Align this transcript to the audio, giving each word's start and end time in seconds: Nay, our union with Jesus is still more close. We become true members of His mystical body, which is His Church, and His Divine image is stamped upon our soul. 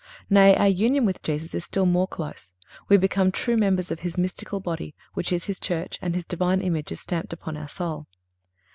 Nay, 0.31 0.55
our 0.55 0.67
union 0.67 1.05
with 1.05 1.21
Jesus 1.21 1.53
is 1.53 1.63
still 1.63 1.85
more 1.85 2.07
close. 2.07 2.51
We 2.89 2.97
become 2.97 3.31
true 3.31 3.55
members 3.55 3.91
of 3.91 3.99
His 3.99 4.17
mystical 4.17 4.59
body, 4.59 4.95
which 5.13 5.31
is 5.31 5.45
His 5.45 5.59
Church, 5.59 5.99
and 6.01 6.15
His 6.15 6.25
Divine 6.25 6.59
image 6.61 6.91
is 6.91 6.99
stamped 6.99 7.33
upon 7.33 7.55
our 7.55 7.69
soul. 7.69 8.07